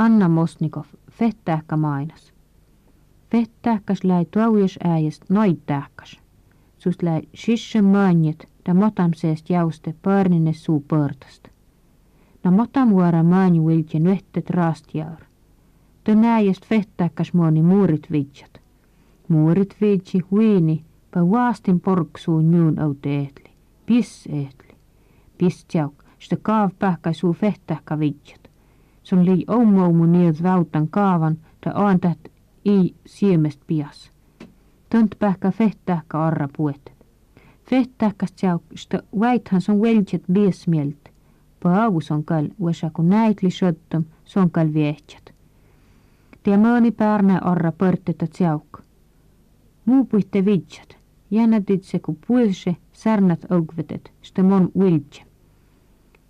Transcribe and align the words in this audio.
Anna 0.00 0.28
Mosnikov, 0.28 0.84
fettääkkä 1.10 1.76
mainas. 1.76 2.32
Fettääkkäs 3.30 4.04
läi 4.04 4.24
tuaujas 4.24 4.78
äijäst 4.84 5.22
noittääkkäs. 5.28 6.20
Sus 6.78 7.02
läi 7.02 7.22
sisse 7.34 7.82
maanjet, 7.82 8.48
da 8.66 8.74
motamseest 8.74 9.50
jauste 9.50 9.94
pörnine 10.02 10.52
suu 10.52 10.84
pörtast. 10.88 11.48
Na 12.44 12.50
motam 12.50 12.90
vuora 12.90 13.22
maanju 13.22 13.66
viltje 13.66 14.00
nyhtet 14.00 14.50
raastjaur. 14.50 15.20
Tö 16.04 16.14
näijäst 16.14 16.66
fettääkkäs 16.66 17.34
muoni 17.34 17.62
muurit 17.62 18.12
vidjat. 18.12 18.60
Muurit 19.28 19.76
vidji 19.80 20.20
huini, 20.30 20.84
pa 21.14 21.30
vaastin 21.30 21.80
porksuu 21.80 22.40
nyun 22.40 22.78
aute 22.78 23.18
ehtli. 23.18 23.50
Piss 23.86 24.26
ehtli. 24.26 24.74
Piss 25.38 25.64
tjauk, 25.64 26.04
sitä 26.18 26.36
kaav 26.42 26.70
pähkäi 26.78 27.14
suu 27.14 27.32
fettääkkä. 27.32 27.98
Sun 29.02 29.24
lii 29.24 29.44
omoumu 29.48 30.04
niet 30.04 30.42
vautan 30.42 30.88
kaavan, 30.88 31.38
ta 31.60 31.70
antat 31.74 32.18
i 32.64 32.94
siemest 33.06 33.60
pias. 33.66 34.10
Tönt 34.90 35.14
pähkä 35.18 35.50
fehtääkkä 35.50 36.18
arra 36.18 36.48
puet. 36.56 36.92
Fehtääkkäs 37.70 38.32
tjauk, 38.32 38.62
sitä 38.74 39.02
väithän 39.20 39.60
sun 39.60 39.80
veljet 39.82 40.22
biesmielt. 40.32 41.08
Paavus 41.62 42.10
on 42.10 42.24
kal, 42.24 42.48
uesa 42.58 42.90
kun 42.92 43.08
näitli 43.08 43.50
sottom, 43.50 44.04
son 44.24 44.50
kal 44.50 44.72
viehtjat. 44.74 45.34
Tia 46.42 46.58
mööni 46.58 46.90
päärnä 46.90 47.38
arra 47.38 47.72
pörtteta 47.72 48.26
tjauk. 48.26 48.82
Muu 49.84 50.04
puitte 50.04 50.44
vidjat. 50.44 50.96
Jännätit 51.30 51.84
se 51.84 51.98
ku 51.98 52.18
puilse, 52.26 52.76
särnät 52.92 53.52
augvetet, 53.52 54.12
sitä 54.22 54.42
mon 54.42 54.70
viltje. 54.78 55.24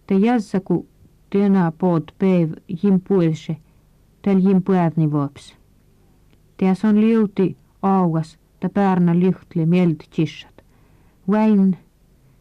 Te 0.06 0.14
jazza 0.14 0.60
ku 0.60 0.86
Tönä 1.30 1.72
poot 1.78 2.14
päiv 2.18 2.52
jim 2.82 3.00
puilse, 3.08 3.56
täl 4.22 4.38
jim 4.38 4.62
päivni 4.62 5.10
vuops. 5.10 5.56
Teas 6.56 6.84
on 6.84 7.00
liuti 7.00 7.56
augas, 7.82 8.38
ta 8.60 8.68
päärnä 8.68 9.18
lyhtli 9.18 9.66
mielt 9.66 9.98
tissat. 10.16 10.64
Väin, 11.30 11.78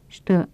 stä 0.10 0.48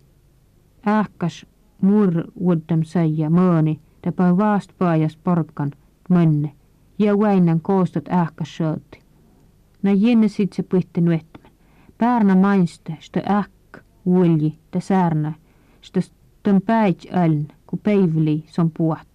ähkas 0.87 1.45
mur 1.81 2.23
uudem 2.35 2.83
saija 2.83 3.29
mööni, 3.29 3.79
ta 4.01 4.37
vaast 4.37 4.71
paajas 4.77 5.17
porkan 5.17 5.71
mõnne, 6.09 6.51
ja 6.99 7.19
väinän 7.19 7.61
koostot 7.61 8.09
ähkas 8.09 8.57
sööti. 8.57 8.99
Na 9.83 9.91
jenne 9.91 10.27
sit 10.27 10.53
se 10.53 10.63
pihti 10.63 11.01
nuetmen. 11.01 11.51
Päärnä 11.97 12.35
mainste, 12.35 12.97
stä 12.99 13.21
ähk 13.29 13.83
ulji, 14.05 14.59
ta 14.71 14.79
säärnä, 14.79 15.33
stä 15.81 16.01
stön 16.01 16.61
päits 16.61 17.07
äln, 17.11 17.47
ku 17.75 17.79
peivli 17.83 18.43
som 18.47 18.71
puhat, 18.77 19.07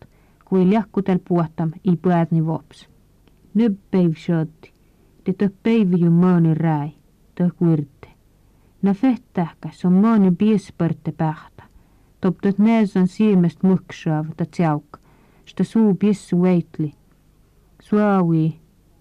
kui 0.45 0.69
liahkutel 0.69 1.19
puhatam 1.29 1.71
i 1.85 1.97
päädni 1.97 2.47
vops. 2.47 2.89
Nyt 3.55 3.79
peiv 3.91 4.13
sjötti, 4.17 4.73
te 5.25 5.33
tö 5.33 5.49
peivi 5.63 5.97
ju 6.01 6.11
mööni 6.11 6.55
räi, 6.55 6.93
tö 7.35 7.49
kuirte. 7.59 8.09
Na 8.83 8.95
fehtähkäs 8.95 9.85
on 9.85 9.93
mööni 9.93 10.31
biespörte 10.31 11.13
pähtä. 11.13 11.63
Toptot 12.21 12.59
neesan 12.59 13.09
siimest 13.09 13.63
muksaav 13.63 14.27
ta 14.37 14.45
tjauk, 14.45 14.99
sta 15.47 15.65
suu 15.65 15.95
biessu 15.95 16.43
veitli. 16.43 16.93
Suaui, 17.83 18.61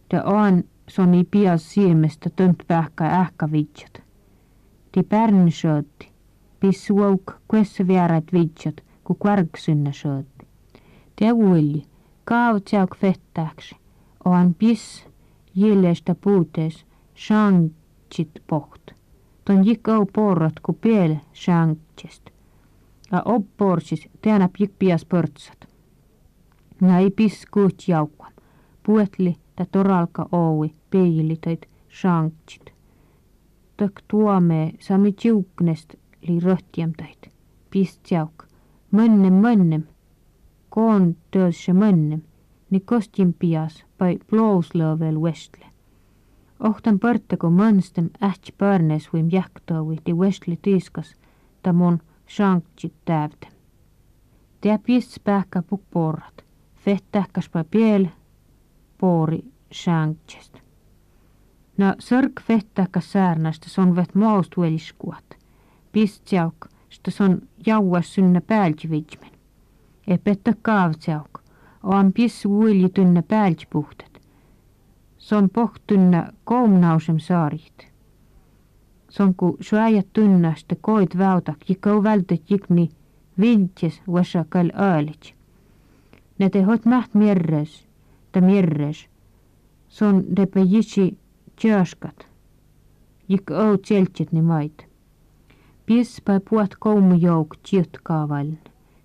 ta 0.09 0.23
on 0.23 0.63
soni 0.87 1.27
pias 1.31 1.73
siimestä 1.73 2.29
tönt 2.29 2.63
pähkä 2.67 3.05
ähkä 3.05 3.51
vidjat. 3.51 4.03
Ti 4.91 5.03
pärn 5.03 5.51
sjötti, 5.51 6.11
pissu 6.59 7.03
auk 7.03 7.31
kuessa 7.47 7.87
vierat 7.87 8.33
vidjat, 8.33 8.88
kun 9.09 9.17
kvarksynne 9.19 9.91
sköt. 9.91 10.27
Det 11.21 11.31
ull, 11.33 11.81
gav 12.25 12.59
tjauk 12.59 12.95
fettaks, 12.95 13.75
och 14.25 14.31
han 14.31 14.53
piss 14.53 15.05
gillestä 15.55 16.15
puutes 16.15 16.85
shanktsit 17.15 18.39
poht. 18.47 18.91
Ton 19.45 19.65
jikkau 19.65 20.05
porrat 20.05 20.59
ku 20.59 20.73
piel 20.73 21.15
shanktist. 21.33 22.29
Ja 23.11 23.21
opporsis 23.25 24.07
teänä 24.21 24.49
pikpias 24.57 25.05
pörtsät. 25.05 25.67
Minä 26.81 26.99
ei 26.99 27.11
piss 27.11 27.45
kuht 27.51 27.87
jaukkan. 27.87 28.33
Puetli 28.83 29.35
ta 29.55 29.65
toralka 29.71 30.29
oui 30.33 30.75
peilitöit 30.89 31.69
shanktsit. 31.89 32.73
Tök 33.77 34.01
tuomee 34.07 34.71
sami 34.79 35.11
tiuknest 35.11 35.95
li 36.21 36.39
röhtiämtäit. 36.39 37.31
Pist 37.69 38.11
jaukka. 38.11 38.48
Mõnnem, 38.91 39.33
mõnnem. 39.33 39.83
Koon 40.69 41.15
töösse 41.31 41.73
mõnnem. 41.73 42.21
Ni 42.69 42.79
kostin 42.79 43.33
pias 43.33 43.83
pai 43.97 44.19
plouslöövel 44.29 45.21
vestle. 45.21 45.65
Ohtan 46.59 46.99
põrtagu 46.99 47.49
mõnstem 47.49 48.09
äht 48.21 48.51
pörnes 48.57 49.07
võim 49.13 49.29
jähktõuvi 49.31 49.99
di 50.05 50.13
vestle 50.17 50.57
tiiskas 50.61 51.15
ta 51.63 51.73
mun 51.73 52.01
shankit 52.27 52.93
tävde. 53.05 53.47
Tea 54.61 54.79
pies 54.79 55.19
pähkä 55.23 55.61
puk 55.61 55.81
porrat. 55.91 56.43
Fehtähkäs 56.75 57.49
pa 57.49 57.63
piel 57.63 58.07
poori 58.97 59.43
shankist. 59.73 60.57
No 61.77 61.95
sörk 61.99 62.41
fehtähkäs 62.41 63.11
säärnästä 63.11 63.69
son 63.69 63.95
vet 63.95 64.15
maust 64.15 64.57
što 66.89 67.11
se 67.11 67.23
on 67.23 67.41
jauassun 67.65 68.33
na 68.33 68.41
päältsivitmen. 68.41 69.31
E 70.07 70.17
petta 70.17 70.53
kaavtseok, 70.61 71.41
oan 71.83 72.13
piss 72.13 72.45
uilitun 72.45 73.13
na 73.13 73.21
päältsipuhtat. 73.21 74.21
Se 75.17 75.35
on 75.35 75.49
pohtunna 75.49 76.31
koomnausem 76.43 77.19
saariht. 77.19 77.83
Se 79.09 79.23
on 79.23 79.35
ku 79.35 79.57
suajat 79.59 80.07
tunnasta 80.13 80.75
koit 80.81 81.17
väutak 81.17 81.69
ja 81.69 81.75
kauvältet 81.79 82.51
jikni 82.51 82.89
vintjes 83.39 84.01
vasakal 84.07 84.71
aalits. 84.73 85.33
Ne 86.39 86.49
tehot 86.49 86.85
maht 86.85 87.13
mierres, 87.13 87.87
ta 88.31 88.41
mierres. 88.41 89.07
Se 89.89 90.05
on 90.05 90.23
depejitsi 90.35 91.17
tjöskat. 91.55 92.27
Jik 93.29 93.51
ou 93.51 93.77
tseltsit 93.77 94.31
ni 94.31 94.41
mait. 94.41 94.88
Pies 95.89 96.21
bei 96.25 96.39
puat 96.49 96.75
koumu 96.79 97.15
jouk 97.17 97.55
tjut 97.65 97.97
kaaval. 98.03 98.51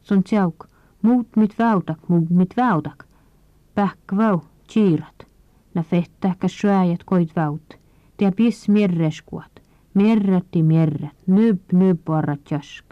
Son 0.03 0.23
tjauk, 0.23 0.67
muut 1.03 1.37
mit 1.37 1.55
väudak, 1.59 2.09
muut 2.09 2.31
mit 2.31 2.57
väudak. 2.57 3.05
Pähk 3.75 4.13
vau, 4.17 4.41
tjiirat. 4.69 5.25
Na 5.75 5.83
fehtähkä 5.83 6.49
syöjät 6.49 7.05
koit 7.05 7.37
väut. 7.37 7.79
Tea 8.17 8.33
pies 8.33 8.69
mierreskuat. 8.69 9.63
Mierrätti 9.95 10.63
mierrät, 10.63 11.17
nyb 11.27 11.73
nyb 11.73 12.09
arrat 12.09 12.51
jask. 12.51 12.85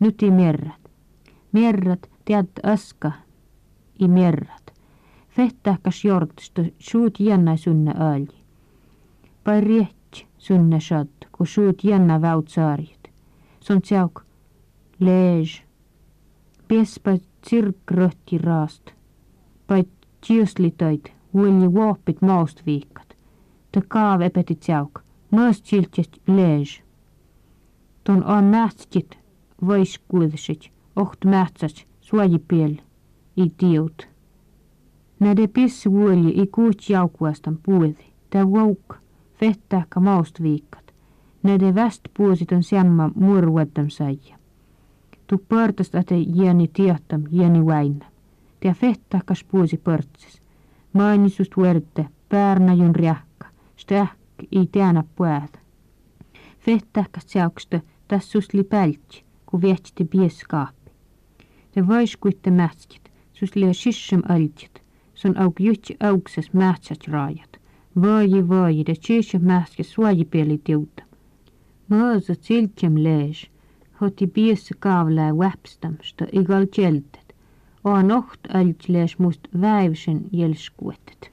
Nyt 0.00 0.22
i 0.22 0.30
mierrät. 0.30 0.90
Mierrät 1.52 2.10
tead 2.24 2.56
aska 2.62 3.12
i 4.00 4.08
mierrät. 4.08 4.72
Fehtähkäs 5.28 6.04
jortsta 6.04 6.62
suut 6.78 7.20
jännä 7.20 7.56
sunne 7.56 7.94
öölji. 8.00 8.40
Pai 9.44 9.60
riehti 9.60 10.26
sunne 10.38 10.80
shad, 10.80 11.28
kun 11.32 11.46
suut 11.46 11.84
jännä 11.84 12.20
väut 12.20 12.48
saari 12.48 12.95
son 13.66 13.82
tjauk 13.82 14.22
leej. 14.98 15.62
Pies 16.68 16.98
pa 17.02 17.16
tsirk 17.42 17.90
röhti 17.90 18.38
raast. 18.38 18.92
Pa 19.66 19.74
tjuslitöid, 20.20 21.10
ulli 21.32 21.72
vuopit 21.72 22.22
maust 22.22 22.62
viikat. 22.66 23.16
Ta 23.72 23.80
kaav 23.88 24.22
epeti 24.22 24.54
tjauk, 24.54 25.02
mõõst 25.34 25.66
siltjest 25.66 26.18
leej. 26.26 26.80
Ton 28.04 28.22
on 28.24 28.44
mähtstit, 28.54 29.18
vois 29.66 29.98
kuulsit, 30.08 30.70
oht 30.96 31.24
mähtsats, 31.24 31.84
suojipiel, 32.00 32.78
i 33.36 33.50
tiut. 33.50 34.06
Näde 35.20 35.46
pissi 35.46 35.90
vuoli 35.90 36.38
i 36.42 36.46
kuut 36.46 36.88
jaukuastan 36.88 37.58
puuthi, 37.62 38.12
ta 38.30 38.46
vouk, 38.50 38.98
fehtähkä 39.40 40.00
maust 40.00 40.42
viikat. 40.42 40.85
Nende 41.46 41.74
västpuusid 41.74 42.52
on 42.52 42.62
samma 42.62 43.10
murruetam 43.14 43.88
saia. 43.88 44.38
Tu 45.26 45.38
pörtästät 45.48 46.06
jäni 46.34 46.68
tiehtam 46.68 47.22
jäni 47.30 47.66
väinä. 47.66 48.06
Tia 48.60 48.74
fehtahkas 48.74 49.44
puusi 49.44 49.76
pörtsis. 49.76 50.42
Mainitsust 50.92 51.52
verte, 51.56 52.06
päärnäjun 52.28 52.94
rähkä, 52.94 53.46
stähk 53.76 54.16
ei 54.52 54.66
teänä 54.72 55.04
puäätä. 55.16 55.58
Fehtahkas 56.58 57.24
seoksta 57.26 57.80
tässus 58.08 58.54
li 58.54 58.64
pältsi, 58.64 59.24
ku 59.46 59.60
viehti 59.60 60.04
pieskaapi. 60.04 60.90
Te 61.72 61.88
vaiskuitte 61.88 62.50
mätskit, 62.50 63.12
sus 63.32 63.56
lia 63.56 63.74
sissem 63.74 64.22
ältsit, 64.28 64.82
sun 65.14 65.38
auk 65.38 65.60
juhtsi 65.60 65.96
aukses 66.00 66.52
mähtsät 66.52 67.08
raajat. 67.08 67.56
Vaaji 68.02 68.48
vaaji, 68.48 68.84
te 68.84 68.94
sissem 69.00 69.42
mätskis 69.42 69.92
suojipieli 69.92 70.60
tiuta. 70.64 71.05
Mõõsa 71.92 72.34
tsiltjem 72.34 72.96
lees, 72.98 73.44
hoti 74.00 74.26
piessä 74.26 74.74
kaavlää 74.78 75.30
väpstamsta 75.38 76.26
igal 76.32 76.66
tjeltet. 76.66 77.34
on 77.84 78.10
oht 78.10 78.48
aljutlees 78.54 79.18
must 79.18 79.48
väivsen 79.60 80.24
jelskuetet. 80.32 81.30